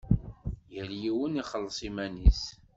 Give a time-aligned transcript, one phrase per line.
[0.73, 2.41] Yal yiwen ixelleṣ iman-is.